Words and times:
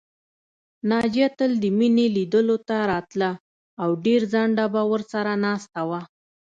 ناجیه 0.89 1.27
تل 1.37 1.51
د 1.63 1.65
مينې 1.77 2.05
لیدلو 2.15 2.57
ته 2.67 2.77
راتله 2.91 3.29
او 3.81 3.89
ډېر 4.05 4.21
ځنډه 4.33 4.65
به 4.73 4.81
ورسره 4.91 5.31
ناسته 5.45 5.81
وه 5.89 6.01